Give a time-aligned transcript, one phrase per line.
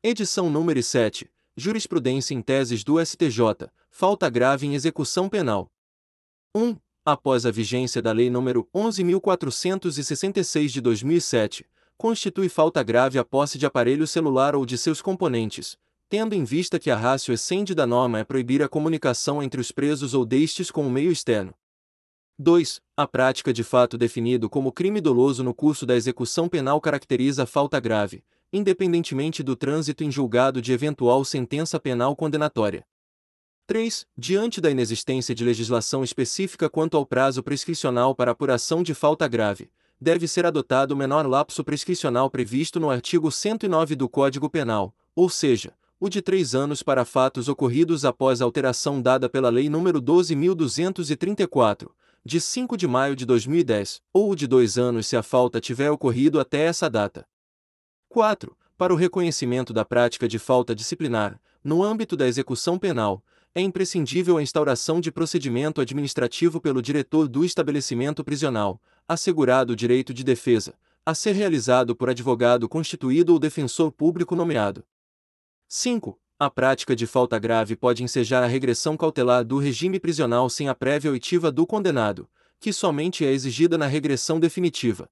[0.00, 1.28] Edição número 7.
[1.56, 3.68] Jurisprudência em teses do STJ.
[3.90, 5.72] Falta grave em execução penal.
[6.54, 6.76] 1.
[7.04, 11.66] Após a vigência da Lei nº 11.466 de 2007,
[11.96, 15.76] constitui falta grave a posse de aparelho celular ou de seus componentes,
[16.08, 19.72] tendo em vista que a ratio excende da norma é proibir a comunicação entre os
[19.72, 21.52] presos ou destes com o meio externo.
[22.38, 22.80] 2.
[22.96, 27.80] A prática de fato definido como crime doloso no curso da execução penal caracteriza falta
[27.80, 28.22] grave,
[28.52, 32.86] independentemente do trânsito em julgado de eventual sentença penal condenatória.
[33.66, 34.06] 3.
[34.16, 39.70] Diante da inexistência de legislação específica quanto ao prazo prescricional para apuração de falta grave,
[40.00, 45.28] deve ser adotado o menor lapso prescricional previsto no artigo 109 do Código Penal, ou
[45.28, 50.00] seja, o de três anos para fatos ocorridos após a alteração dada pela Lei nº
[50.00, 51.90] 12.234,
[52.24, 55.90] de 5 de maio de 2010, ou o de dois anos se a falta tiver
[55.90, 57.26] ocorrido até essa data.
[58.08, 58.56] 4.
[58.76, 63.22] Para o reconhecimento da prática de falta disciplinar, no âmbito da execução penal,
[63.54, 70.14] é imprescindível a instauração de procedimento administrativo pelo diretor do estabelecimento prisional, assegurado o direito
[70.14, 70.74] de defesa,
[71.04, 74.84] a ser realizado por advogado constituído ou defensor público nomeado.
[75.66, 76.18] 5.
[76.38, 80.74] A prática de falta grave pode ensejar a regressão cautelar do regime prisional sem a
[80.74, 85.10] prévia oitiva do condenado, que somente é exigida na regressão definitiva.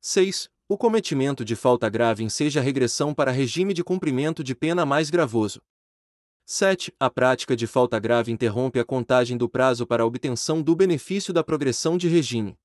[0.00, 0.48] 6.
[0.68, 5.62] O cometimento de falta grave enseja regressão para regime de cumprimento de pena mais gravoso.
[6.44, 6.92] 7.
[6.98, 11.44] A prática de falta grave interrompe a contagem do prazo para obtenção do benefício da
[11.44, 12.58] progressão de regime.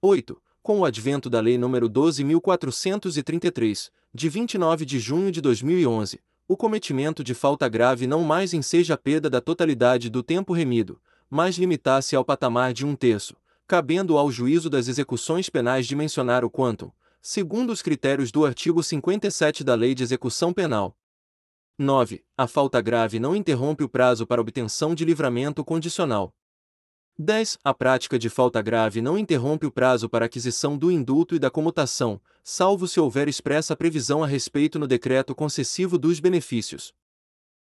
[0.00, 0.40] 8.
[0.62, 7.24] Com o advento da Lei nº 12.433, de 29 de junho de 2011, o cometimento
[7.24, 12.14] de falta grave não mais enseja a perda da totalidade do tempo remido, mas limitasse
[12.14, 16.94] ao patamar de um terço, cabendo ao juízo das execuções penais dimensionar o quanto,
[17.28, 20.96] segundo os critérios do artigo 57 da Lei de Execução Penal.
[21.76, 22.24] 9.
[22.36, 26.32] A falta grave não interrompe o prazo para obtenção de livramento condicional.
[27.18, 27.58] 10.
[27.64, 31.50] A prática de falta grave não interrompe o prazo para aquisição do indulto e da
[31.50, 36.94] comutação, salvo se houver expressa previsão a respeito no decreto concessivo dos benefícios.